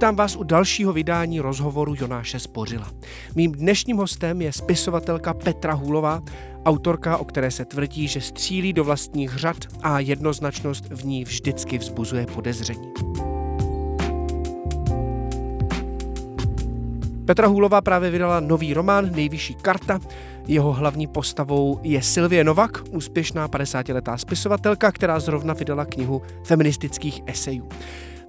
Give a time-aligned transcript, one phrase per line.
[0.00, 2.90] Vítám vás u dalšího vydání rozhovoru Jonáše Spořila.
[3.34, 6.22] Mým dnešním hostem je spisovatelka Petra Hůlová,
[6.64, 11.78] autorka, o které se tvrdí, že střílí do vlastních řad a jednoznačnost v ní vždycky
[11.78, 12.92] vzbuzuje podezření.
[17.24, 20.00] Petra Hůlová právě vydala nový román Nejvyšší karta.
[20.46, 27.68] Jeho hlavní postavou je Sylvie Novak, úspěšná 50-letá spisovatelka, která zrovna vydala knihu feministických esejů.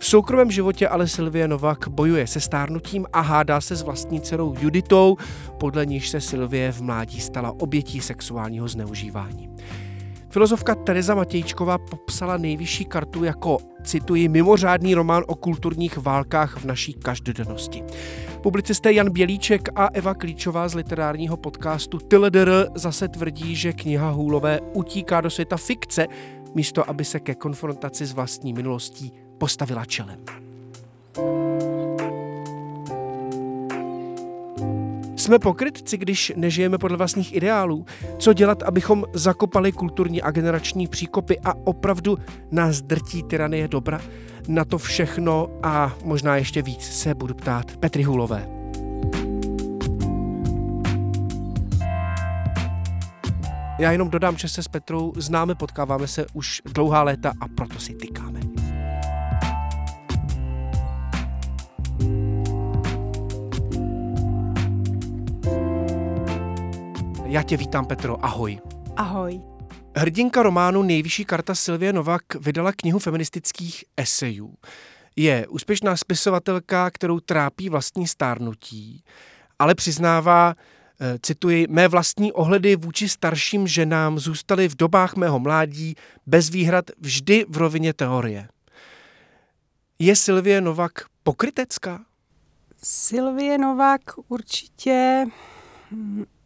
[0.02, 4.56] V soukromém životě ale Sylvie Novak bojuje se stárnutím a hádá se s vlastní dcerou
[4.60, 5.18] Juditou,
[5.60, 9.50] podle níž se Sylvie v mládí stala obětí sexuálního zneužívání.
[10.30, 16.94] Filozofka Teresa Matějčková popsala nejvyšší kartu jako, cituji, mimořádný román o kulturních válkách v naší
[16.94, 17.84] každodennosti.
[18.44, 24.60] Publicisté Jan Bělíček a Eva Klíčová z literárního podcastu Tyledr zase tvrdí, že kniha Hůlové
[24.74, 26.08] utíká do světa fikce,
[26.56, 30.20] místo aby se ke konfrontaci s vlastní minulostí postavila čelem.
[35.16, 37.86] Jsme pokrytci, když nežijeme podle vlastních ideálů?
[38.17, 42.17] Co dělat, abychom zakopali kulturní a generační příkopy a opravdu
[42.52, 44.02] nás drtí tyranie dobra?
[44.48, 48.48] Na to všechno a možná ještě víc se budu ptát Petry Hulové.
[53.80, 57.80] Já jenom dodám, že se s Petrou známe, potkáváme se už dlouhá léta a proto
[57.80, 58.51] si tykáme.
[67.31, 68.25] Já tě vítám, Petro.
[68.25, 68.59] Ahoj.
[68.95, 69.42] Ahoj.
[69.95, 74.53] Hrdinka románu Nejvyšší karta Silvie Novak vydala knihu feministických esejů.
[75.15, 79.03] Je úspěšná spisovatelka, kterou trápí vlastní stárnutí,
[79.59, 80.55] ale přiznává,
[81.02, 86.86] eh, cituji, mé vlastní ohledy vůči starším ženám zůstaly v dobách mého mládí bez výhrad
[86.99, 88.48] vždy v rovině teorie.
[89.99, 90.92] Je Silvie Novak
[91.23, 92.05] pokrytecká?
[92.83, 95.25] Silvie Novak určitě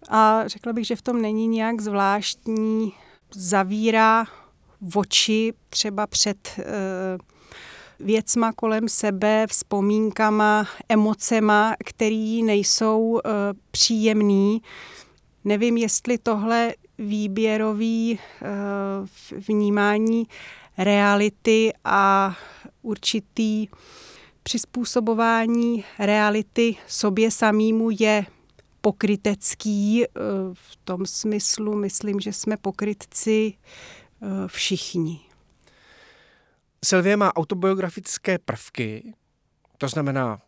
[0.10, 2.94] a řekla bych, že v tom není nějak zvláštní.
[3.34, 4.26] Zavírá
[4.96, 6.64] oči třeba před e,
[8.00, 13.30] věcma kolem sebe, vzpomínkama, emocema, který nejsou e,
[13.72, 14.62] příjemný.
[15.44, 18.20] Nevím, jestli tohle výběrový e,
[19.48, 20.28] vnímání
[20.78, 22.36] reality a
[22.82, 23.68] určitý
[24.44, 28.26] přizpůsobování reality sobě samýmu je
[28.85, 30.09] pokrytecký eh,
[30.53, 35.19] v tom smyslu, myslím, že jsme pokrytci eh, všichni.
[36.85, 39.13] Sylvie má autobiografické prvky,
[39.78, 40.41] to znamená,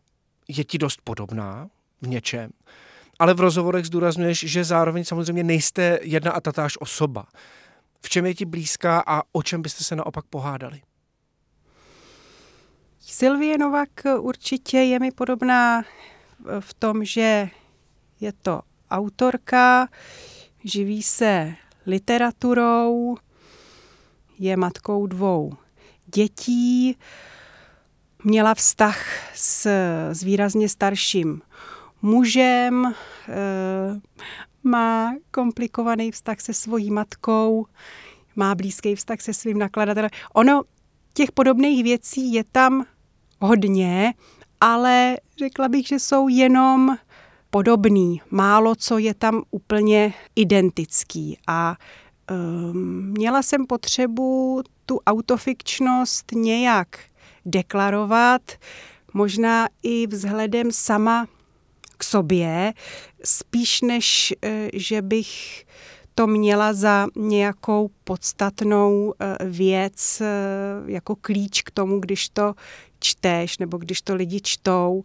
[0.48, 1.70] je ti dost podobná
[2.02, 2.50] v něčem,
[3.20, 7.26] ale v rozhovorech zdůrazňuješ, že zároveň samozřejmě nejste jedna a tatáž osoba.
[8.02, 10.82] V čem je ti blízká a o čem byste se naopak pohádali?
[13.00, 15.84] Sylvie Novak určitě je mi podobná
[16.60, 17.50] v tom, že
[18.20, 18.62] je to
[18.92, 19.88] autorka,
[20.64, 21.54] živí se
[21.86, 23.18] literaturou,
[24.40, 25.54] je matkou dvou
[26.16, 26.98] dětí,
[28.24, 29.06] měla vztah
[29.36, 29.66] s,
[30.12, 31.42] s výrazně starším
[32.02, 32.94] mužem, e,
[34.64, 37.66] má komplikovaný vztah se svojí matkou,
[38.36, 40.10] má blízký vztah se svým nakladatelem.
[40.34, 40.62] Ono,
[41.14, 42.86] těch podobných věcí je tam
[43.42, 44.14] hodně,
[44.62, 46.98] ale řekla bych, že jsou jenom
[47.50, 48.22] podobný.
[48.32, 51.76] Málo co je tam úplně identický a
[52.32, 56.88] um, měla jsem potřebu tu autofikčnost nějak
[57.46, 58.42] deklarovat,
[59.14, 61.28] možná i vzhledem sama
[61.98, 62.74] k sobě,
[63.24, 65.66] spíš než, eh, že bych
[66.16, 70.26] to měla za nějakou podstatnou eh, věc, eh,
[70.92, 72.54] jako klíč k tomu, když to
[73.00, 75.04] čteš nebo když to lidi čtou.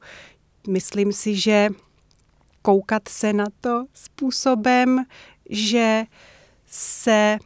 [0.68, 1.68] Myslím si, že
[2.62, 5.04] koukat se na to způsobem,
[5.50, 6.04] že
[6.66, 7.38] se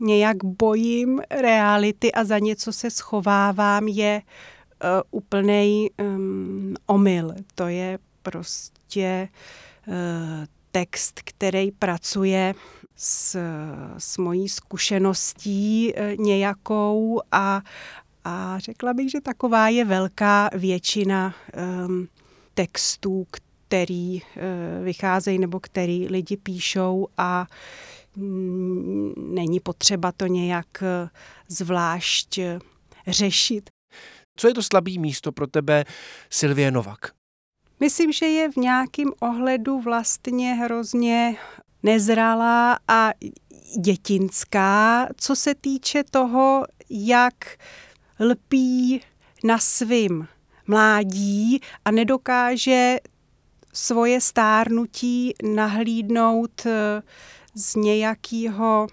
[0.00, 7.34] nějak bojím reality a za něco se schovávám, je uh, úplný um, omyl.
[7.54, 9.28] To je prostě
[9.86, 9.94] uh,
[10.72, 12.54] text, který pracuje
[12.96, 13.38] s,
[13.98, 17.62] s mojí zkušeností e, nějakou a,
[18.24, 21.34] a řekla bych, že taková je velká většina
[21.86, 22.08] um,
[22.54, 23.26] textů,
[23.70, 24.22] který uh,
[24.84, 27.46] vycházejí nebo který lidi píšou a
[28.16, 31.08] mm, není potřeba to nějak e,
[31.48, 32.38] zvlášť
[33.06, 33.70] řešit.
[34.36, 35.84] Co je to slabý místo pro tebe,
[36.30, 36.98] Silvie Novak?
[37.80, 41.36] Myslím, že je v nějakém ohledu vlastně hrozně
[41.82, 43.10] nezralá a
[43.80, 47.34] dětinská, co se týče toho, jak
[48.20, 49.00] lpí
[49.44, 50.28] na svým
[50.66, 52.96] mládí a nedokáže
[53.72, 57.02] svoje stárnutí nahlídnout eh,
[57.54, 58.86] z nějakého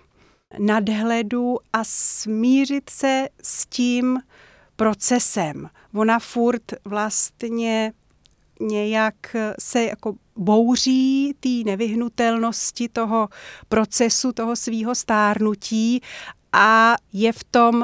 [0.59, 4.19] nadhledu a smířit se s tím
[4.75, 5.69] procesem.
[5.93, 7.93] Ona furt vlastně
[8.59, 13.29] nějak se jako bouří té nevyhnutelnosti toho
[13.69, 16.01] procesu, toho svýho stárnutí
[16.53, 17.83] a je v tom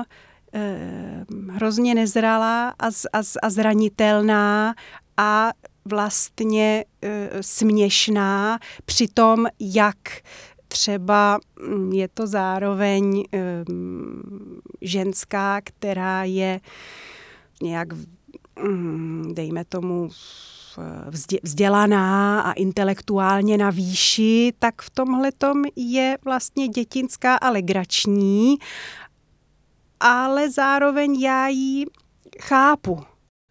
[0.53, 4.75] eh, hrozně nezralá a, a, a zranitelná
[5.17, 5.51] a
[5.85, 9.97] vlastně e, směšná při tom, jak
[10.67, 13.39] třeba mm, je to zároveň e,
[14.81, 16.59] ženská, která je
[17.61, 17.87] nějak,
[18.63, 20.09] mm, dejme tomu,
[21.43, 25.31] vzdělaná a intelektuálně na výši, tak v tomhle
[25.75, 28.55] je vlastně dětinská a legrační,
[29.99, 31.85] ale zároveň já ji
[32.41, 33.03] chápu.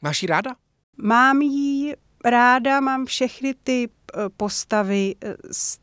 [0.02, 0.54] Máš ji ráda?
[1.02, 5.78] Mám ji ráda, mám všechny ty eh, postavy eh, z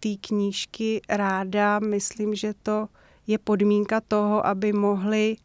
[0.00, 1.78] té knížky ráda.
[1.78, 2.88] Myslím, že to
[3.26, 5.36] je podmínka toho, aby mohli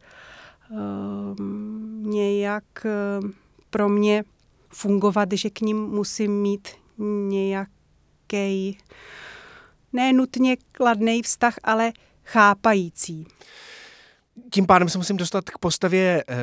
[0.70, 3.34] um, nějak um,
[3.70, 4.24] pro mě
[4.68, 6.68] fungovat, že k ním musím mít
[7.28, 8.78] nějaký
[9.92, 11.92] nenutně kladný vztah, ale
[12.24, 13.26] chápající.
[14.50, 16.34] Tím pádem se musím dostat k postavě uh,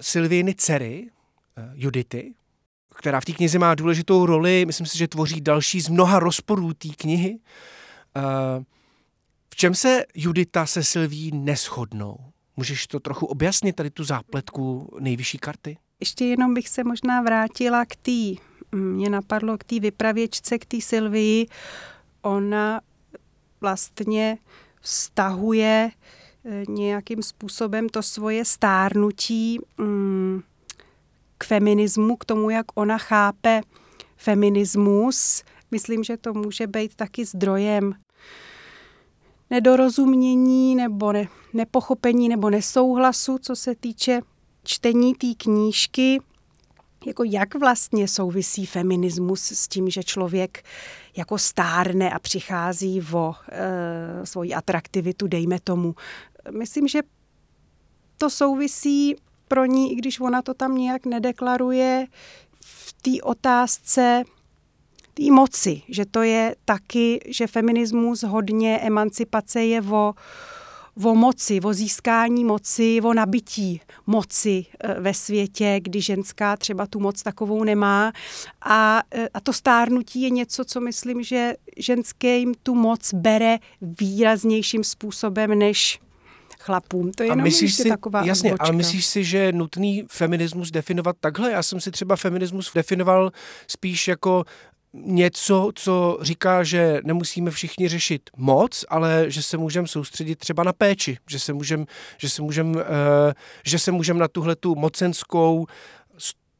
[0.00, 1.10] Silviny dcery,
[1.58, 2.34] uh, Judity,
[3.00, 4.66] která v té knize má důležitou roli.
[4.66, 7.38] Myslím si, že tvoří další z mnoha rozporů té knihy.
[8.16, 8.64] Uh,
[9.50, 12.16] v čem se Judita se Silví neschodnou?
[12.56, 15.78] Můžeš to trochu objasnit, tady tu zápletku nejvyšší karty?
[16.00, 18.42] Ještě jenom bych se možná vrátila k té,
[18.72, 21.46] mě napadlo k té vypravěčce, k té Silvii.
[22.22, 22.80] Ona
[23.60, 24.38] vlastně
[24.80, 25.90] vztahuje
[26.44, 30.42] eh, nějakým způsobem to svoje stárnutí mm,
[31.40, 33.60] k feminismu, k tomu, jak ona chápe
[34.16, 35.42] feminismus.
[35.70, 37.94] Myslím, že to může být taky zdrojem
[39.50, 44.20] nedorozumění nebo ne, nepochopení nebo nesouhlasu, co se týče
[44.64, 46.20] čtení té knížky,
[47.06, 50.64] jako jak vlastně souvisí feminismus s tím, že člověk
[51.16, 55.94] jako stárne a přichází o e, svoji atraktivitu, dejme tomu.
[56.50, 57.00] Myslím, že
[58.16, 59.16] to souvisí
[59.50, 62.06] pro ní, i když ona to tam nějak nedeklaruje,
[62.64, 64.24] v té otázce
[65.14, 70.14] té moci, že to je taky, že feminismus hodně emancipace je o
[71.04, 77.00] o moci, o získání moci, o nabití moci e, ve světě, kdy ženská třeba tu
[77.00, 78.12] moc takovou nemá.
[78.62, 83.58] A, e, a to stárnutí je něco, co myslím, že ženské jim tu moc bere
[83.80, 86.00] výraznějším způsobem než
[86.60, 87.12] chlapům.
[87.12, 88.64] To je a myslíš si, taková Jasně, odbočka.
[88.64, 91.52] ale myslíš si, že je nutný feminismus definovat takhle?
[91.52, 93.30] Já jsem si třeba feminismus definoval
[93.68, 94.44] spíš jako
[94.92, 100.72] něco, co říká, že nemusíme všichni řešit moc, ale že se můžeme soustředit třeba na
[100.72, 101.84] péči, že se můžeme
[102.18, 102.82] že se můžem, uh,
[103.64, 105.66] že se můžem na tuhle tu mocenskou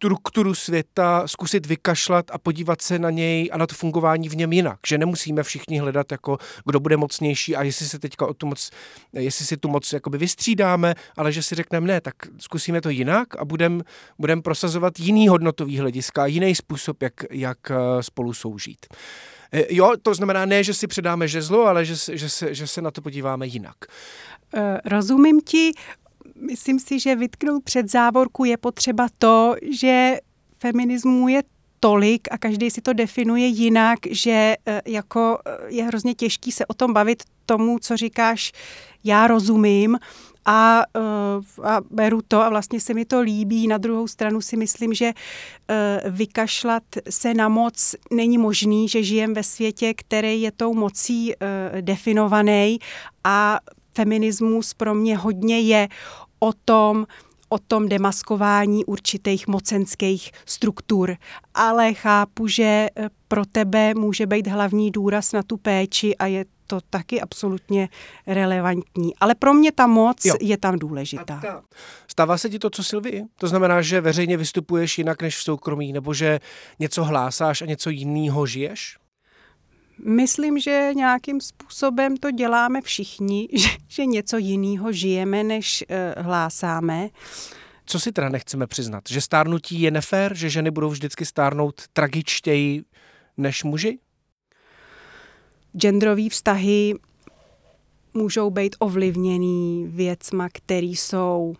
[0.00, 4.52] strukturu světa zkusit vykašlat a podívat se na něj a na to fungování v něm
[4.52, 4.78] jinak.
[4.86, 8.70] Že nemusíme všichni hledat, jako kdo bude mocnější a jestli se teďka o tu moc,
[9.12, 13.36] jestli si tu moc jakoby vystřídáme, ale že si řekneme ne, tak zkusíme to jinak
[13.36, 13.82] a budeme
[14.18, 18.86] budem prosazovat jiný hodnotový hlediska, jiný způsob, jak, jak eh, spolu soužít.
[19.52, 22.82] Eh, jo, to znamená ne, že si předáme žezlo, ale že, že, se, že se
[22.82, 23.76] na to podíváme jinak.
[24.54, 25.72] Eh, rozumím ti,
[26.34, 30.18] myslím si, že vytknout před závorku je potřeba to, že
[30.58, 31.42] feminismu je
[31.80, 36.66] tolik a každý si to definuje jinak, že e, jako e, je hrozně těžký se
[36.66, 38.52] o tom bavit tomu, co říkáš,
[39.04, 39.98] já rozumím
[40.44, 41.00] a, e,
[41.62, 43.66] a beru to a vlastně se mi to líbí.
[43.66, 45.12] Na druhou stranu si myslím, že
[46.10, 51.34] vykašlat se na moc není možný, že žijem ve světě, který je tou mocí
[51.80, 52.78] definovaný
[53.24, 53.58] a
[54.00, 55.88] feminismus pro mě hodně je
[56.38, 57.06] o tom
[57.52, 61.16] o tom demaskování určitých mocenských struktur,
[61.54, 62.62] ale chápu, že
[62.96, 67.88] eh, pro tebe může být hlavní důraz na tu péči a je to taky absolutně
[68.26, 69.16] relevantní.
[69.16, 70.34] Ale pro mě ta moc jo.
[70.40, 71.40] je tam důležitá.
[71.42, 71.62] Ta,
[72.08, 73.24] stává se ti to, co Silvii?
[73.36, 76.40] To znamená, že veřejně vystupuješ jinak než v soukromí, nebo že
[76.78, 78.99] něco hlásáš a něco jiného žiješ?
[80.04, 85.84] Myslím, že nějakým způsobem to děláme všichni, že, že něco jiného žijeme, než
[86.16, 87.08] uh, hlásáme.
[87.86, 89.04] Co si teda nechceme přiznat?
[89.10, 90.36] Že stárnutí je nefér?
[90.36, 92.84] Že ženy budou vždycky stárnout tragičtěji
[93.36, 93.98] než muži?
[95.76, 96.94] Genderové vztahy
[98.14, 101.54] můžou být ovlivněný věcma, které jsou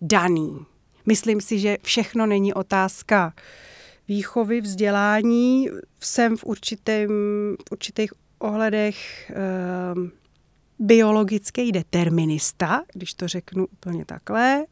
[0.00, 0.58] daný.
[1.06, 3.71] Myslím si, že všechno není otázka uh,
[4.08, 5.68] výchovy, vzdělání.
[6.00, 7.10] Jsem v, určitém,
[7.68, 9.34] v určitých ohledech e,
[10.78, 14.64] biologický determinista, když to řeknu úplně takhle,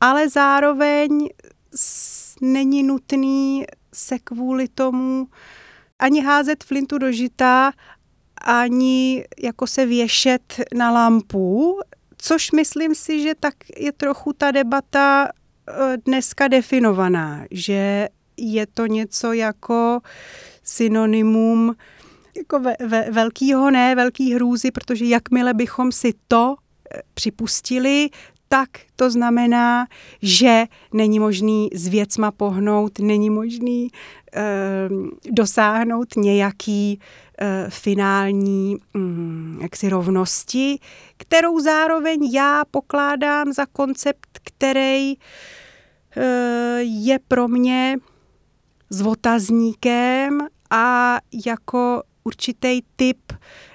[0.00, 1.28] ale zároveň
[2.40, 5.28] není nutný se kvůli tomu
[5.98, 7.72] ani házet flintu do žita,
[8.44, 11.80] ani jako se věšet na lampu,
[12.16, 18.86] což myslím si, že tak je trochu ta debata eh, dneska definovaná, že je to
[18.86, 20.00] něco jako
[20.62, 21.76] synonymum
[22.36, 26.56] jako ve, ve, velkýho ne, velký hrůzy, protože jakmile bychom si to
[26.94, 28.10] eh, připustili,
[28.52, 29.86] tak to znamená,
[30.22, 34.42] že není možný s věcma pohnout, není možný e,
[35.30, 37.00] dosáhnout nějaký
[37.38, 40.78] e, finální mm, jaksi rovnosti,
[41.16, 45.16] kterou zároveň já pokládám za koncept, který e,
[46.82, 47.96] je pro mě
[48.92, 53.32] s otazníkem a jako určitý typ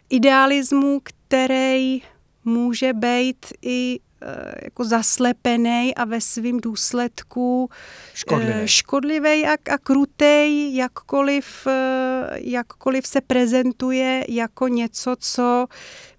[0.10, 2.02] idealismu, který
[2.46, 7.70] může být i eh, jako zaslepený a ve svém důsledku
[8.14, 15.68] škodlivý, škodlivý a, a krutej, jakkoliv, eh, jakkoliv se prezentuje jako něco, co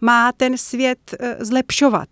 [0.00, 2.08] má ten svět eh, zlepšovat.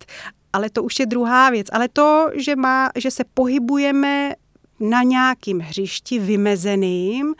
[0.52, 1.66] Ale to už je druhá věc.
[1.72, 4.34] Ale to, že, má, že se pohybujeme
[4.80, 7.34] na nějakým hřišti vymezeným,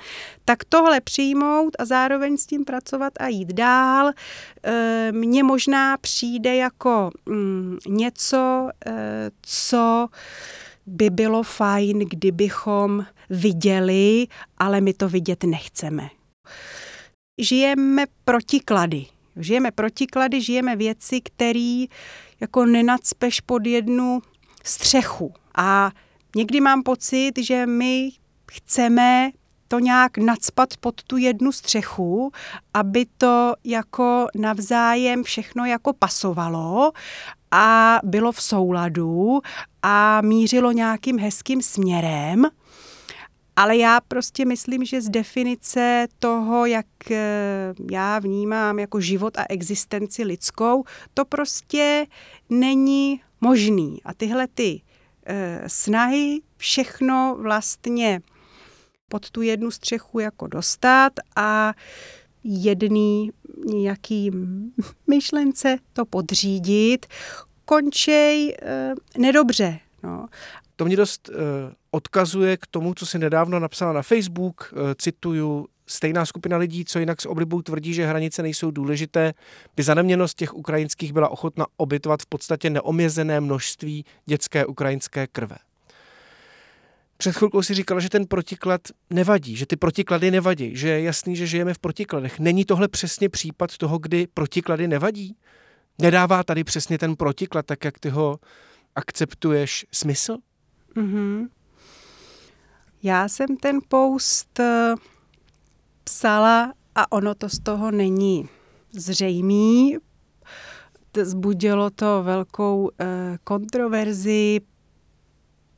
[0.45, 4.11] tak tohle přijmout a zároveň s tím pracovat a jít dál,
[4.65, 10.09] eh, mně možná přijde jako mm, něco, eh, co
[10.87, 14.27] by bylo fajn, kdybychom viděli,
[14.59, 16.09] ale my to vidět nechceme.
[17.41, 19.07] Žijeme protiklady.
[19.37, 21.85] Žijeme protiklady, žijeme věci, které
[22.41, 24.23] jako nenacpeš pod jednu
[24.65, 25.35] střechu.
[25.55, 25.91] A
[26.37, 28.11] Někdy mám pocit, že my
[28.53, 29.31] chceme
[29.69, 32.33] to nějak nadspat pod tu jednu střechu,
[32.75, 36.93] aby to jako navzájem všechno jako pasovalo
[37.51, 39.41] a bylo v souladu
[39.83, 42.45] a mířilo nějakým hezkým směrem.
[43.57, 49.45] Ale já prostě myslím, že z definice toho, jak eh, já vnímám jako život a
[49.49, 52.07] existenci lidskou, to prostě
[52.51, 54.01] není možný.
[54.05, 54.81] A tyhle ty
[55.67, 58.21] snahy všechno vlastně
[59.09, 61.75] pod tu jednu střechu jako dostat a
[62.45, 63.31] jedný
[63.65, 64.31] nějaký
[65.07, 67.07] myšlence to podřídit,
[67.65, 69.79] končej e, nedobře.
[70.03, 70.27] No.
[70.77, 71.33] To mě dost e,
[71.91, 76.99] odkazuje k tomu, co si nedávno napsala na Facebook, e, cituju, stejná skupina lidí, co
[76.99, 79.35] jinak s oblibou tvrdí, že hranice nejsou důležité,
[79.77, 85.57] by za neměnost těch ukrajinských byla ochotna obytovat v podstatě neomězené množství dětské ukrajinské krve.
[87.17, 91.37] Před chvilkou si říkala, že ten protiklad nevadí, že ty protiklady nevadí, že je jasný,
[91.37, 92.39] že žijeme v protikladech.
[92.39, 95.37] Není tohle přesně případ toho, kdy protiklady nevadí?
[95.99, 98.39] Nedává tady přesně ten protiklad, tak jak ty ho
[98.95, 100.37] akceptuješ, smysl?
[100.97, 101.49] Mm-hmm.
[103.03, 104.95] Já jsem ten post eh,
[106.07, 108.49] psala a ono to z toho není
[108.93, 109.97] zřejmý.
[111.23, 114.61] Zbudilo to velkou eh, kontroverzi,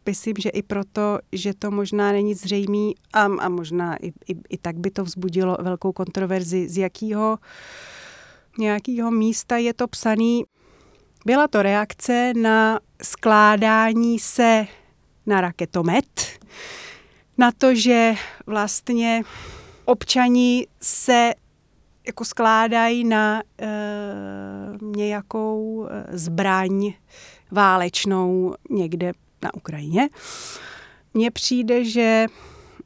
[0.07, 4.59] myslím, že i proto, že to možná není zřejmý a, a možná i, i, i
[4.59, 7.39] tak by to vzbudilo velkou kontroverzi, z jakého
[8.59, 10.45] nějakého místa je to psaný.
[11.27, 14.67] Byla to reakce na skládání se
[15.27, 16.39] na raketomet,
[17.39, 18.15] na to, že
[18.47, 19.23] vlastně
[19.89, 21.33] občani se
[22.07, 23.69] jako skládají na e,
[24.81, 26.93] nějakou eh, zbraň
[27.51, 30.09] válečnou někde na Ukrajině.
[31.15, 32.27] Mně přijde, že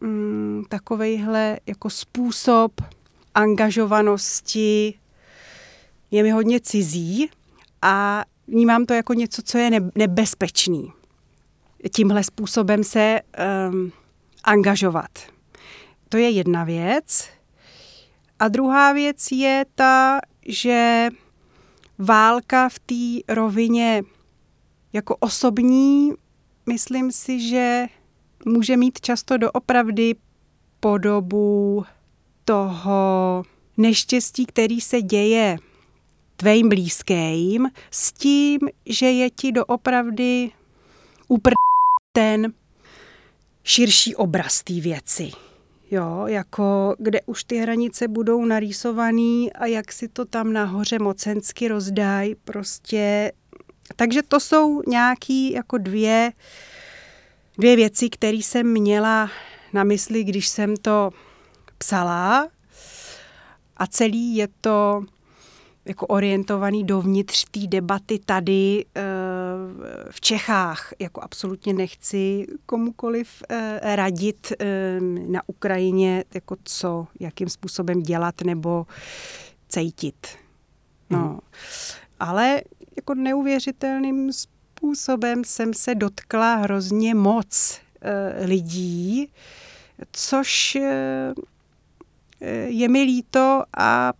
[0.00, 2.72] mm, takovejhle jako způsob
[3.34, 4.94] angažovanosti
[6.10, 7.30] je mi hodně cizí
[7.82, 10.92] a vnímám to jako něco, co je nebezpečný.
[11.94, 13.20] tímhle způsobem se
[13.70, 13.92] um,
[14.44, 15.31] angažovat.
[16.12, 17.28] To je jedna věc.
[18.38, 21.08] A druhá věc je ta, že
[21.98, 24.02] válka v té rovině
[24.92, 26.12] jako osobní,
[26.66, 27.86] myslím si, že
[28.46, 30.14] může mít často doopravdy
[30.80, 31.84] podobu
[32.44, 33.42] toho
[33.76, 35.56] neštěstí, který se děje
[36.36, 40.50] tvým blízkým, s tím, že je ti doopravdy
[41.28, 41.50] upr
[42.12, 42.52] ten
[43.64, 45.51] širší obraz té věci.
[45.94, 51.68] Jo, jako kde už ty hranice budou narýsované a jak si to tam nahoře mocensky
[51.68, 53.32] rozdají, prostě.
[53.96, 56.32] Takže to jsou nějaký jako dvě,
[57.58, 59.30] dvě věci, které jsem měla
[59.72, 61.10] na mysli, když jsem to
[61.78, 62.48] psala.
[63.76, 65.04] A celý je to
[65.84, 69.02] jako orientovaný dovnitř té debaty tady eh,
[70.10, 70.92] v Čechách.
[70.98, 78.86] Jako absolutně nechci komukoliv eh, radit eh, na Ukrajině, jako co, jakým způsobem dělat nebo
[79.68, 80.26] cítit.
[81.10, 81.18] No.
[81.18, 81.38] Hmm.
[82.20, 82.62] Ale
[82.96, 87.80] jako neuvěřitelným způsobem jsem se dotkla hrozně moc
[88.44, 89.30] lidí,
[90.12, 90.78] což
[92.66, 94.12] je mi líto a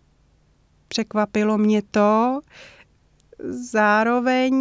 [0.93, 2.39] překvapilo mě to.
[3.49, 4.53] Zároveň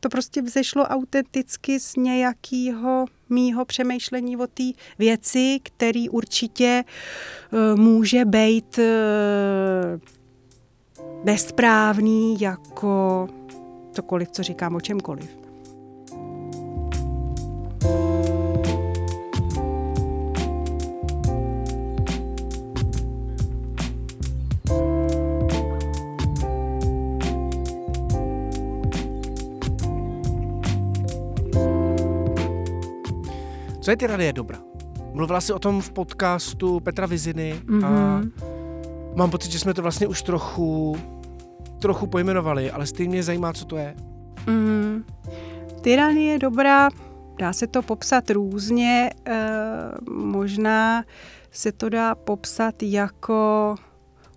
[0.00, 4.62] to prostě vzešlo autenticky z nějakého mýho přemýšlení o té
[4.98, 8.78] věci, který určitě uh, může být
[11.24, 13.28] bezprávný jako
[13.92, 15.47] cokoliv, co říkám o čemkoliv.
[33.88, 34.58] Co je tyranie dobra?
[35.12, 37.86] Mluvila jsi o tom v podcastu Petra Viziny mm-hmm.
[37.86, 38.32] a mhm.
[39.16, 40.96] mám pocit, že jsme to vlastně už trochu,
[41.78, 43.94] trochu pojmenovali, ale stejně mě zajímá, co to je.
[44.46, 45.04] Mm-hmm.
[45.80, 46.88] Tyranie dobrá,
[47.38, 49.48] dá se to popsat různě, e,
[50.10, 51.04] možná
[51.50, 53.74] se to dá popsat jako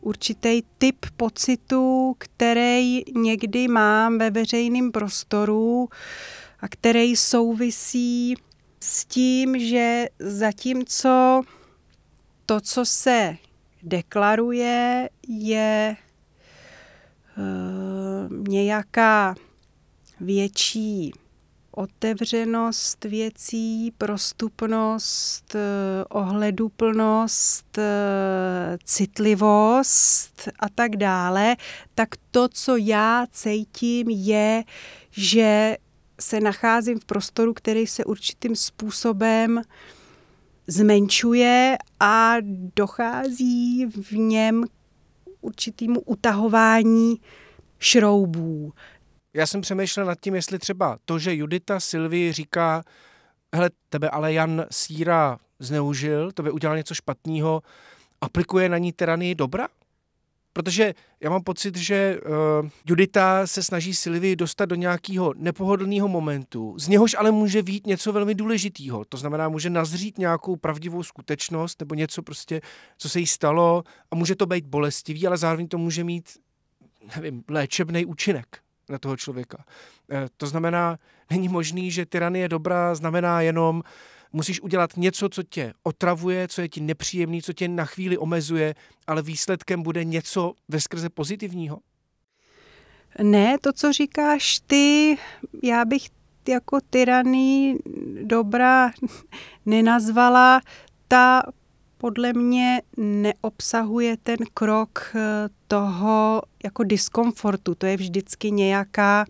[0.01, 5.89] určitý typ pocitu, který někdy mám ve veřejném prostoru
[6.59, 8.35] a který souvisí
[8.83, 11.41] s tím, že zatímco
[12.45, 13.37] to, co se
[13.83, 15.95] deklaruje, je
[17.37, 19.35] uh, nějaká
[20.19, 21.13] větší
[21.71, 25.59] otevřenost věcí, prostupnost, eh,
[26.09, 31.55] ohleduplnost, eh, citlivost a tak dále,
[31.95, 34.63] tak to, co já cítím, je,
[35.11, 35.77] že
[36.21, 39.61] se nacházím v prostoru, který se určitým způsobem
[40.67, 42.33] zmenšuje a
[42.75, 44.65] dochází v něm
[45.41, 47.15] určitému utahování
[47.79, 48.73] šroubů.
[49.33, 52.83] Já jsem přemýšlel nad tím, jestli třeba to, že Judita Silvi říká,
[53.55, 57.61] hele, tebe ale Jan Síra zneužil, tebe udělal něco špatného,
[58.21, 59.67] aplikuje na ní tyranii dobra?
[60.53, 62.19] Protože já mám pocit, že
[62.61, 67.87] uh, Judita se snaží Silvii dostat do nějakého nepohodlného momentu, z něhož ale může vít
[67.87, 69.05] něco velmi důležitého.
[69.05, 72.61] To znamená, může nazřít nějakou pravdivou skutečnost nebo něco prostě,
[72.97, 76.29] co se jí stalo a může to být bolestivý, ale zároveň to může mít,
[77.15, 78.57] nevím, léčebný účinek
[78.89, 79.57] na toho člověka.
[79.57, 83.81] Uh, to znamená, není možný, že tyranie dobrá znamená jenom uh,
[84.33, 88.75] musíš udělat něco, co tě otravuje, co je ti nepříjemný, co tě na chvíli omezuje,
[89.07, 91.79] ale výsledkem bude něco ve skrze pozitivního?
[93.23, 95.17] Ne, to, co říkáš ty,
[95.63, 96.01] já bych
[96.47, 97.77] jako tyraný
[98.23, 98.91] dobra
[99.65, 100.61] nenazvala.
[101.07, 101.43] Ta
[101.97, 107.75] podle mě neobsahuje ten krok eh, toho jako diskomfortu.
[107.75, 109.25] To je vždycky nějaká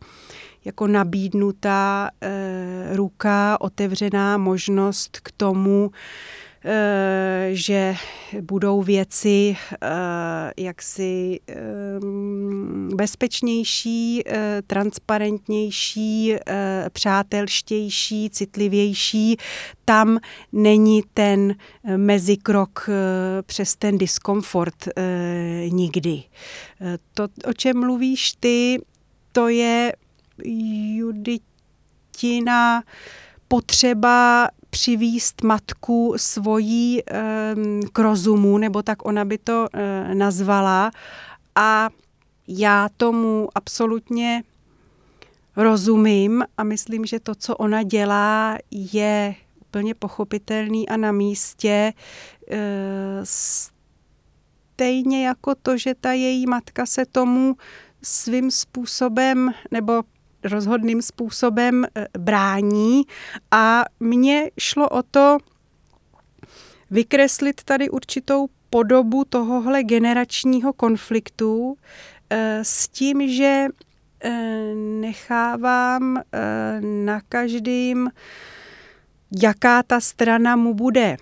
[0.65, 5.91] jako nabídnutá e, ruka, otevřená možnost k tomu,
[6.65, 7.95] e, že
[8.41, 9.88] budou věci e,
[10.58, 11.56] jaksi e,
[12.95, 16.39] bezpečnější, e, transparentnější, e,
[16.93, 19.38] přátelštější, citlivější.
[19.86, 20.19] Tam
[20.52, 21.56] není ten
[21.97, 22.93] mezikrok e,
[23.43, 25.02] přes ten diskomfort e,
[25.69, 26.12] nikdy.
[26.12, 26.24] E,
[27.13, 28.82] to, o čem mluvíš ty,
[29.32, 29.93] to je
[30.96, 32.84] Juditina
[33.48, 37.02] potřeba přivíst matku svojí
[37.94, 40.92] k rozumu, nebo tak ona by to uh, nazvala.
[41.56, 41.90] A
[42.48, 44.44] já tomu absolutně
[45.56, 51.94] rozumím a myslím, že to, co ona dělá, je úplně pochopitelný a na místě.
[52.52, 53.22] Eh,
[54.74, 57.56] stejně jako to, že ta její matka se tomu
[58.04, 60.04] svým způsobem nebo
[60.44, 63.04] rozhodným způsobem eh, brání
[63.52, 65.38] a mně šlo o to
[66.92, 71.78] vykreslit tady určitou podobu tohohle generačního konfliktu
[72.30, 73.66] eh, s tím, že
[74.76, 76.22] nechávám
[76.82, 78.10] na každým
[79.40, 81.18] jaká ta strana mu bude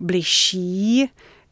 [0.00, 1.10] bližší.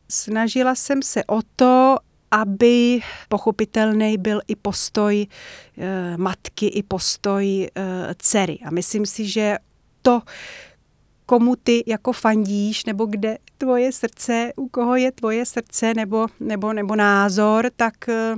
[0.08, 1.96] Snažila jsem se o to,
[2.30, 5.26] aby pochopitelný byl i postoj
[5.78, 7.70] e, matky, i postoj e,
[8.18, 8.58] dcery.
[8.64, 9.56] A myslím si, že
[10.02, 10.22] to,
[11.26, 16.72] komu ty jako fandíš, nebo kde tvoje srdce, u koho je tvoje srdce nebo, nebo,
[16.72, 18.36] nebo názor, tak e,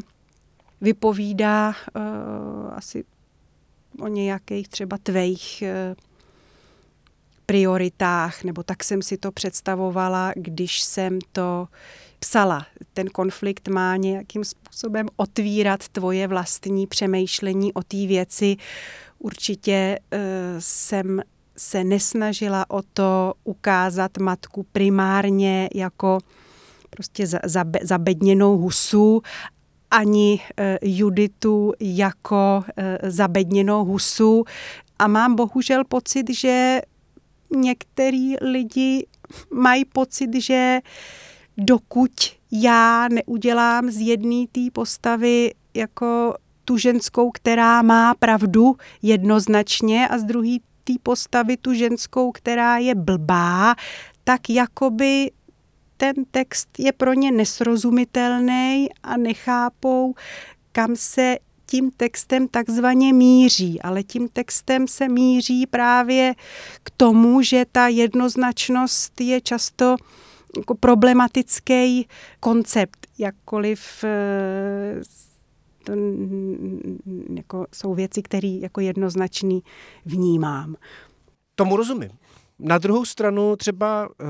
[0.80, 2.00] vypovídá e,
[2.70, 3.04] asi
[4.00, 5.96] o nějakých třeba tvých e,
[7.46, 11.68] prioritách, nebo tak jsem si to představovala, když jsem to
[12.18, 12.66] psala.
[12.94, 18.56] Ten konflikt má nějakým způsobem otvírat tvoje vlastní přemýšlení o té věci.
[19.18, 20.18] Určitě uh,
[20.58, 21.22] jsem
[21.56, 26.18] se nesnažila o to ukázat matku primárně jako
[26.90, 27.26] prostě
[27.82, 29.22] zabedněnou husu,
[29.90, 34.44] ani uh, Juditu jako uh, zabedněnou husu.
[34.98, 36.80] A mám bohužel pocit, že
[37.56, 39.06] některý lidi
[39.50, 40.78] mají pocit, že
[41.56, 42.10] dokud
[42.52, 50.24] já neudělám z jedné té postavy jako tu ženskou, která má pravdu jednoznačně a z
[50.24, 53.74] druhé té postavy tu ženskou, která je blbá,
[54.24, 55.30] tak jakoby
[55.96, 60.14] ten text je pro ně nesrozumitelný a nechápou,
[60.72, 66.34] kam se tím textem takzvaně míří, ale tím textem se míří právě
[66.82, 69.96] k tomu, že ta jednoznačnost je často
[70.56, 72.08] jako problematický
[72.40, 75.00] koncept, jakkoliv eh,
[75.84, 75.92] to
[77.34, 79.62] jako jsou věci, které jako jednoznačný
[80.04, 80.76] vnímám.
[81.54, 82.10] Tomu rozumím.
[82.58, 84.26] Na druhou stranu třeba uh,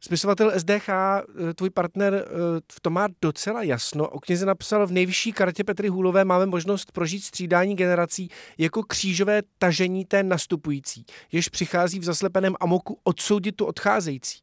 [0.00, 2.30] Spisovatel SDH, eh, tvůj partner, eh,
[2.72, 4.08] v tom má docela jasno.
[4.08, 9.42] O knize napsal v nejvyšší kartě Petry Hůlové máme možnost prožít střídání generací jako křížové
[9.58, 14.38] tažení té nastupující, jež přichází v zaslepeném amoku odsoudit tu odcházející.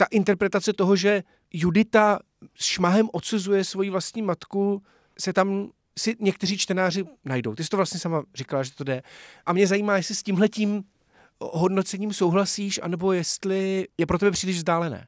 [0.00, 2.18] Ta interpretace toho, že Judita
[2.56, 4.82] s šmahem odsuzuje svoji vlastní matku,
[5.18, 7.54] se tam si někteří čtenáři najdou.
[7.54, 9.02] Ty jsi to vlastně sama říkala, že to jde.
[9.46, 10.84] A mě zajímá, jestli s tímhletím
[11.40, 15.06] hodnocením souhlasíš, anebo jestli je pro tebe příliš vzdálené?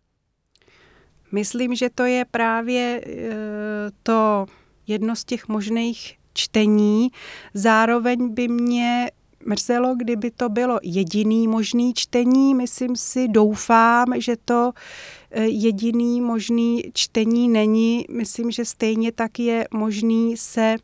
[1.32, 3.30] Myslím, že to je právě e,
[4.02, 4.46] to
[4.86, 7.08] jedno z těch možných čtení.
[7.54, 9.10] Zároveň by mě
[9.46, 12.54] mrzelo, kdyby to bylo jediný možný čtení.
[12.54, 14.72] Myslím si, doufám, že to
[15.30, 18.04] e, jediný možný čtení není.
[18.10, 20.76] Myslím, že stejně tak je možný se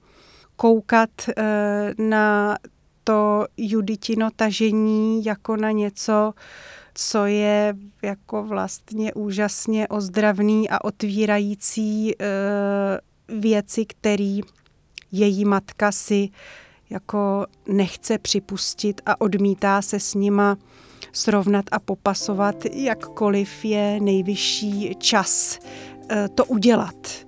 [0.56, 2.58] koukat e, na
[3.04, 6.34] to Juditino tažení jako na něco,
[6.94, 12.16] co je jako vlastně úžasně ozdravný a otvírající e,
[13.28, 14.40] věci, který
[15.12, 16.28] její matka si
[16.90, 20.56] jako nechce připustit a odmítá se s nima
[21.12, 25.58] srovnat a popasovat, jakkoliv je nejvyšší čas
[26.10, 27.27] e, to udělat.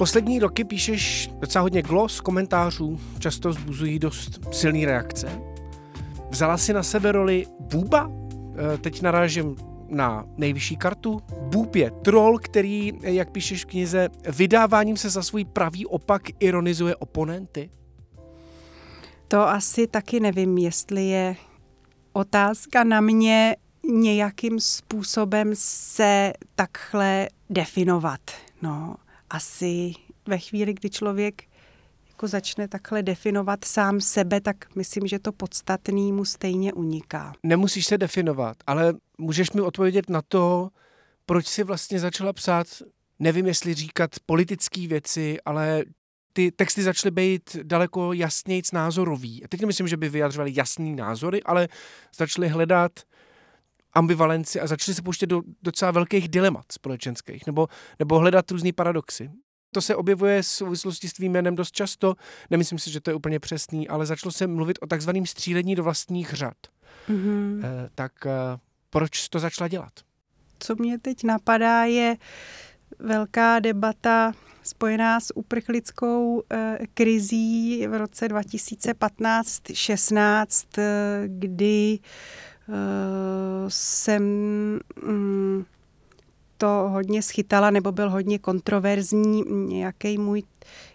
[0.00, 5.42] Poslední roky píšeš docela hodně glos, komentářů, často zbuzují dost silné reakce.
[6.30, 8.10] Vzala si na sebe roli Bůba?
[8.74, 9.56] E, teď narážím
[9.88, 11.20] na nejvyšší kartu.
[11.40, 16.96] Bůb je troll, který, jak píšeš v knize, vydáváním se za svůj pravý opak ironizuje
[16.96, 17.70] oponenty.
[19.28, 21.36] To asi taky nevím, jestli je
[22.12, 23.56] otázka na mě
[23.92, 28.20] nějakým způsobem se takhle definovat.
[28.62, 28.96] No,
[29.30, 29.92] asi
[30.26, 31.42] ve chvíli, kdy člověk
[32.08, 37.32] jako začne takhle definovat sám sebe, tak myslím, že to podstatný mu stejně uniká.
[37.42, 40.68] Nemusíš se definovat, ale můžeš mi odpovědět na to,
[41.26, 42.66] proč si vlastně začala psát,
[43.18, 45.84] nevím, jestli říkat politické věci, ale
[46.32, 49.44] ty texty začaly být daleko jasnějc názorový.
[49.44, 51.68] A teď nemyslím, že by vyjadřovali jasný názory, ale
[52.16, 52.92] začaly hledat
[53.92, 59.30] ambivalenci a začali se pouštět do docela velkých dilemat společenských, nebo, nebo hledat různý paradoxy.
[59.72, 62.14] To se objevuje v souvislosti s tvým jménem dost často.
[62.50, 65.82] Nemyslím si, že to je úplně přesný, ale začalo se mluvit o takzvaném střílení do
[65.82, 66.56] vlastních řad.
[67.08, 67.64] Mm-hmm.
[67.64, 68.30] E, tak e,
[68.90, 69.92] proč to začala dělat?
[70.58, 72.16] Co mě teď napadá, je
[72.98, 81.98] velká debata spojená s uprchlickou e, krizí v roce 2015-16, e, kdy
[83.68, 84.22] jsem
[85.02, 85.64] mm,
[86.56, 90.42] to hodně schytala, nebo byl hodně kontroverzní nějaký můj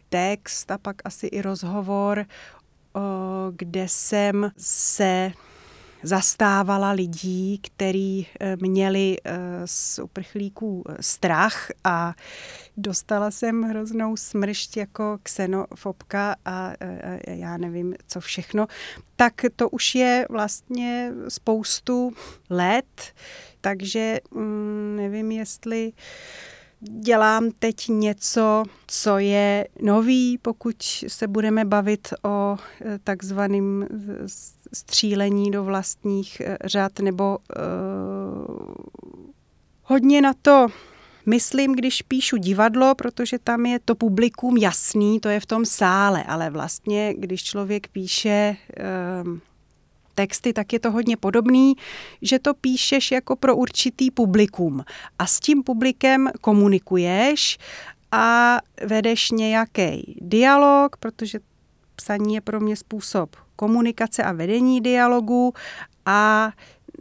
[0.10, 2.26] text a pak asi i rozhovor,
[3.56, 5.32] kde jsem se
[6.06, 12.14] zastávala lidí, kteří e, měli e, z uprchlíků e, strach a
[12.78, 16.74] dostala jsem hroznou smršť jako xenofobka a
[17.28, 18.68] já nevím, co všechno.
[19.16, 22.14] Tak to už je vlastně spoustu
[22.50, 23.14] let,
[23.62, 25.92] takže mm, nevím, jestli
[26.90, 33.88] dělám teď něco, co je nový, pokud se budeme bavit o e, takzvaném
[34.74, 38.76] střílení do vlastních e, řad, nebo uh,
[39.84, 40.68] hodně na to
[41.26, 46.24] myslím, když píšu divadlo, protože tam je to publikum jasný, to je v tom sále,
[46.24, 48.58] ale vlastně, když člověk píše
[49.24, 49.38] uh,
[50.16, 51.74] texty, tak je to hodně podobný,
[52.22, 54.84] že to píšeš jako pro určitý publikum.
[55.20, 57.58] A s tím publikem komunikuješ
[58.12, 61.40] a vedeš nějaký dialog, protože
[61.96, 65.54] psaní je pro mě způsob komunikace a vedení dialogu
[66.06, 66.52] a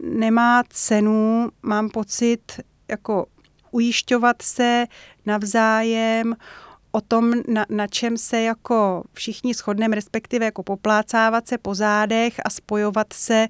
[0.03, 2.41] nemá cenu, mám pocit,
[2.87, 3.25] jako
[3.71, 4.85] ujišťovat se
[5.25, 6.35] navzájem
[6.95, 12.33] o tom, na, na čem se jako všichni shodneme, respektive jako poplácávat se po zádech
[12.45, 13.47] a spojovat se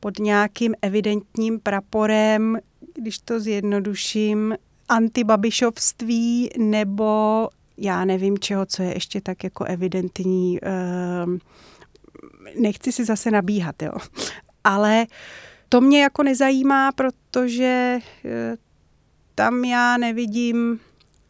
[0.00, 2.58] pod nějakým evidentním praporem,
[2.94, 4.54] když to zjednoduším,
[4.88, 10.58] antibabišovství nebo já nevím čeho, co je ještě tak jako evidentní.
[10.62, 11.38] Ehm,
[12.60, 13.92] nechci si zase nabíhat, jo.
[14.64, 15.06] Ale
[15.68, 18.56] to mě jako nezajímá, protože eh,
[19.34, 20.80] tam já nevidím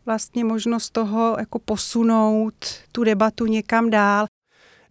[0.06, 2.54] vlastně možnost toho jako posunout
[2.92, 4.26] tu debatu někam dál.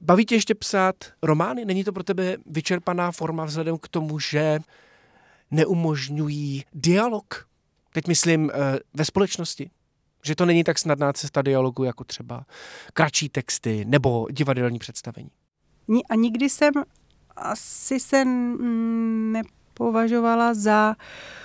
[0.02, 1.66] Baví tě ještě psát romány?
[1.66, 4.60] Není to pro tebe vyčerpaná forma vzhledem k tomu, že
[5.52, 7.48] neumožňují dialog?
[7.94, 9.70] Teď myslím eh, ve společnosti.
[10.26, 12.46] Že to není tak snadná cesta dialogu jako třeba
[12.94, 15.30] kratší texty nebo divadelní představení.
[16.10, 16.74] A nikdy jsem
[17.36, 18.26] asi se
[19.32, 21.43] nepovažovala za uh,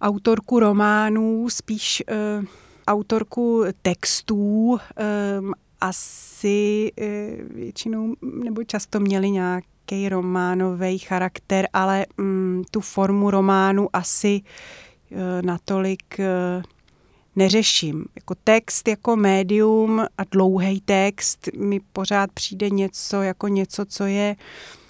[0.00, 2.44] autorku románů, spíš uh,
[2.86, 4.78] autorku textů.
[5.40, 7.06] Um, asi uh,
[7.56, 14.40] většinou nebo často měli nějaký románový charakter, ale um, tu formu románu asi
[15.10, 16.62] uh, natolik uh,
[17.36, 18.04] neřeším.
[18.16, 24.36] Jako text, jako médium a dlouhý text mi pořád přijde něco jako něco, co je
[24.36, 24.87] Eh,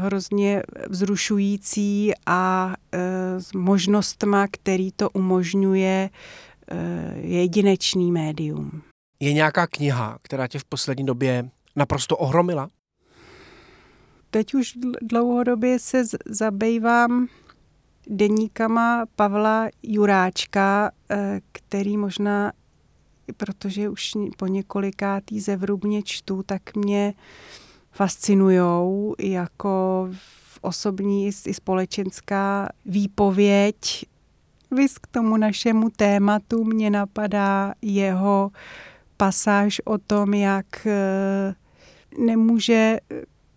[0.00, 6.10] hrozně vzrušující a eh, s možnostma, který to umožňuje
[6.70, 6.76] eh,
[7.16, 8.82] jedinečný médium.
[9.20, 12.68] Je nějaká kniha, která tě v poslední době naprosto ohromila?
[14.30, 17.26] Teď už dlouhodobě se zabývám
[18.06, 20.90] deníkama Pavla Juráčka,
[21.52, 22.52] který možná,
[23.36, 27.14] protože už po několikátý zevrubně čtu, tak mě
[28.00, 30.08] fascinujou jako
[30.60, 33.76] osobní i společenská výpověď.
[34.70, 38.50] Vys k tomu našemu tématu mě napadá jeho
[39.16, 41.54] pasáž o tom, jak eh,
[42.18, 42.98] nemůže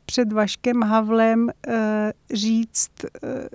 [0.05, 3.47] před Vaškem Havlem eh, říct eh,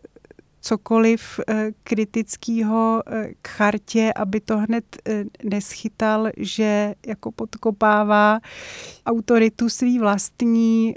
[0.60, 8.40] cokoliv eh, kritického eh, k chartě, aby to hned eh, neschytal, že jako podkopává
[9.06, 10.94] autoritu svý vlastní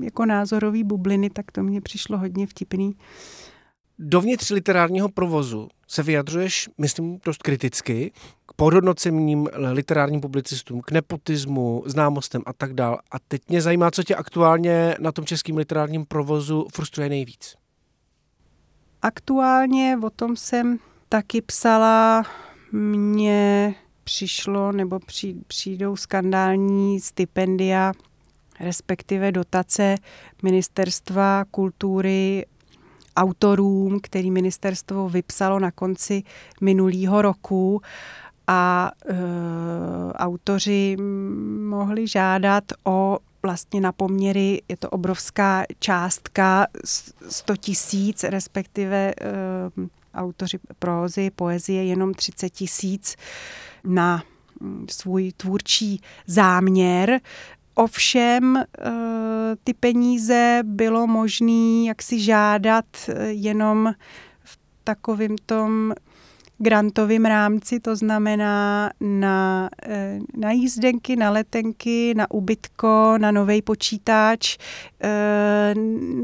[0.00, 2.96] jako názorový bubliny, tak to mně přišlo hodně vtipný.
[3.98, 8.12] Dovnitř literárního provozu se vyjadřuješ, myslím, dost kriticky
[8.46, 12.98] k podhodnocením literárním publicistům, k nepotismu, známostem a tak dál.
[13.10, 17.61] A teď mě zajímá, co tě aktuálně na tom českém literárním provozu frustruje nejvíc.
[19.02, 22.22] Aktuálně o tom jsem taky psala,
[22.72, 24.98] mně přišlo nebo
[25.46, 27.92] přijdou skandální stipendia,
[28.60, 29.94] respektive dotace
[30.42, 32.46] ministerstva kultury
[33.16, 36.22] autorům, který ministerstvo vypsalo na konci
[36.60, 37.80] minulého roku.
[38.46, 39.14] A e,
[40.12, 40.96] autoři
[41.68, 46.66] mohli žádat o vlastně na poměry, je to obrovská částka,
[47.28, 49.14] 100 tisíc, respektive
[49.76, 53.16] uh, autoři prózy, poezie jenom 30 tisíc
[53.84, 54.22] na
[54.60, 57.20] mm, svůj tvůrčí záměr.
[57.74, 58.90] Ovšem eh,
[59.64, 63.94] ty peníze bylo možné jak si žádat eh, jenom
[64.44, 65.92] v takovém tom
[66.62, 74.56] grantovém rámci, to znamená na, eh, na jízdenky, na letenky, na ubytko, na nový počítač.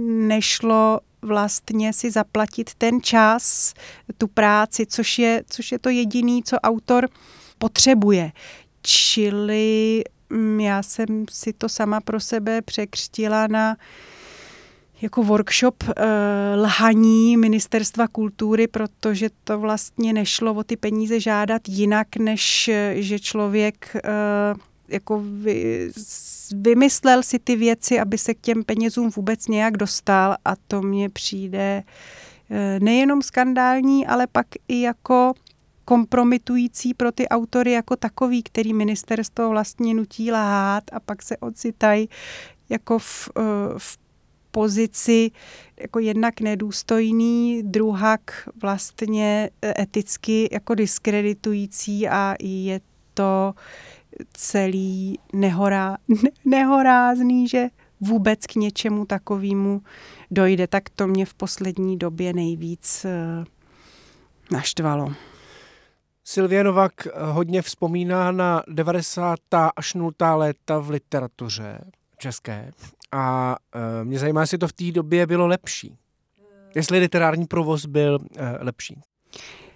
[0.09, 3.74] Nešlo vlastně si zaplatit ten čas,
[4.18, 7.09] tu práci, což je, což je to jediný, co autor
[7.59, 8.33] potřebuje.
[8.83, 13.77] Čili mm, já jsem si to sama pro sebe překřtila na
[15.02, 15.92] jako workshop uh,
[16.56, 23.96] lhaní ministerstva kultury, protože to vlastně nešlo o ty peníze žádat jinak, než že člověk
[24.54, 25.90] uh, jako vy,
[26.54, 30.37] vymyslel si ty věci, aby se k těm penězům vůbec nějak dostal.
[30.44, 31.82] A to mně přijde
[32.50, 35.32] eh, nejenom skandální, ale pak i jako
[35.84, 42.08] kompromitující pro ty autory jako takový, který ministerstvo vlastně nutí lhát a pak se ocitají
[42.68, 43.42] jako v, eh,
[43.78, 43.98] v
[44.50, 45.30] pozici
[45.80, 52.80] jako jednak nedůstojný, druhak vlastně eh, eticky jako diskreditující a je
[53.14, 53.54] to
[54.32, 55.96] celý nehorá,
[56.44, 57.68] nehorázný, že
[58.00, 59.82] vůbec k něčemu takovému
[60.30, 63.44] dojde, tak to mě v poslední době nejvíc eh,
[64.50, 65.12] naštvalo.
[66.24, 69.38] Silvie Novak hodně vzpomíná na 90.
[69.76, 70.34] až 0.
[70.34, 71.80] léta v literatuře
[72.18, 72.72] české
[73.12, 75.97] a eh, mě zajímá, jestli to v té době bylo lepší.
[76.75, 79.01] Jestli literární provoz byl eh, lepší.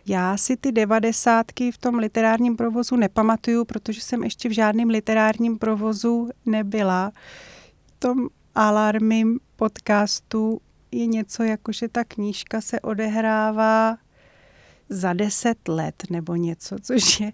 [0.07, 5.59] Já si ty devadesátky v tom literárním provozu nepamatuju, protože jsem ještě v žádném literárním
[5.59, 7.13] provozu nebyla.
[7.87, 13.97] V tom alarmím podcastu je něco jako, že ta knížka se odehrává
[14.89, 17.33] za deset let nebo něco, což je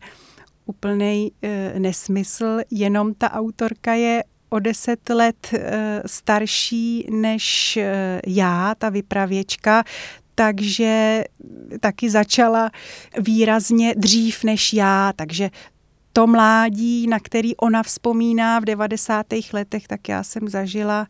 [0.66, 2.58] úplný e, nesmysl.
[2.70, 9.84] Jenom ta autorka je o deset let e, starší než e, já, ta vypravěčka,
[10.34, 11.24] takže
[11.80, 12.70] taky začala
[13.18, 15.50] výrazně dřív než já, takže
[16.12, 19.26] to mládí, na který ona vzpomíná v 90.
[19.52, 21.06] letech, tak já jsem zažila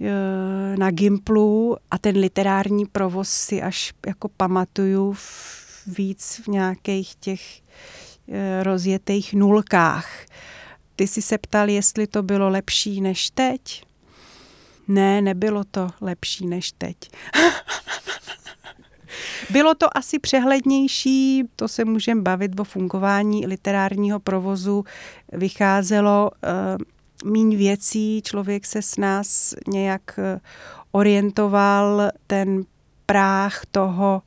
[0.00, 5.16] e, na Gimplu a ten literární provoz si až jako pamatuju
[5.86, 7.40] víc v nějakých těch
[8.62, 10.08] rozjetých nulkách.
[10.96, 13.84] Ty jsi se ptal, jestli to bylo lepší než teď?
[14.88, 16.96] Ne, nebylo to lepší než teď.
[19.50, 24.84] Bylo to asi přehlednější, to se můžeme bavit o fungování literárního provozu.
[25.32, 26.30] Vycházelo
[27.24, 30.40] uh, míň věcí, člověk se s nás nějak uh,
[30.92, 32.64] orientoval, ten
[33.06, 34.22] práh toho,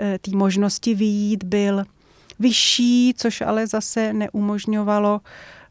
[0.00, 1.84] uh, té možnosti výjít byl
[2.38, 5.20] vyšší, což ale zase neumožňovalo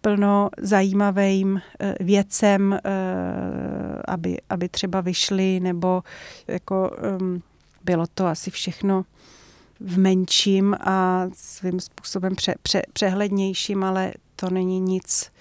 [0.04, 1.62] plno zajímavým
[2.00, 2.80] věcem,
[4.08, 6.04] aby, aby třeba vyšly, nebo
[6.48, 6.92] jako
[7.84, 9.06] bylo to asi všechno
[9.80, 15.32] v menším a svým způsobem pře, pře, přehlednějším, ale to není nic,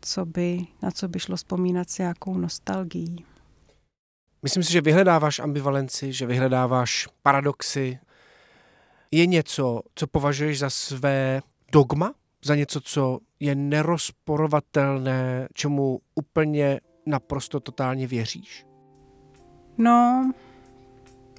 [0.00, 3.24] co by, na co by šlo vzpomínat s nějakou nostalgií.
[4.42, 7.98] Myslím si, že vyhledáváš ambivalenci, že vyhledáváš paradoxy.
[9.10, 12.14] Je něco, co považuješ za své dogma?
[12.44, 18.66] Za něco, co je nerozporovatelné, čemu úplně naprosto totálně věříš?
[19.78, 20.32] No,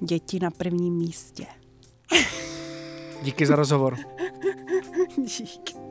[0.02, 1.46] Děti na prvním místě.
[3.22, 3.96] Díky za rozhovor.
[5.16, 5.89] Díky.